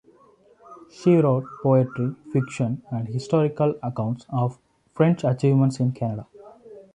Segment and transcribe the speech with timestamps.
[0.89, 4.57] She wrote poetry, fiction, and historical accounts of
[4.95, 6.25] French achievements in Canada.